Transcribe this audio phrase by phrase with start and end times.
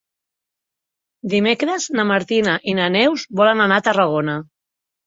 [1.35, 4.43] Dimecres na Martina i na Neus volen anar a Tarragona.